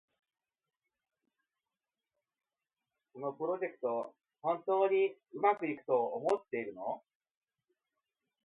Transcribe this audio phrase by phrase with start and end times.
[3.13, 7.03] そのプロジェクト、本当にうまくいくと思ってるの？